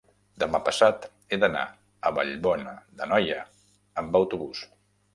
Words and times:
demà 0.43 0.61
passat 0.69 1.05
he 1.35 1.39
d'anar 1.43 1.61
a 1.67 2.13
Vallbona 2.21 2.75
d'Anoia 3.03 3.47
amb 4.05 4.23
autobús. 4.25 4.69